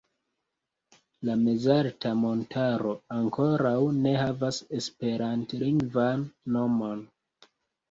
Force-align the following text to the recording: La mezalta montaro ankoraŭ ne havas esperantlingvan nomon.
La 1.29 1.35
mezalta 1.41 2.13
montaro 2.21 2.95
ankoraŭ 3.17 3.75
ne 3.99 4.15
havas 4.23 4.63
esperantlingvan 4.81 6.27
nomon. 6.59 7.09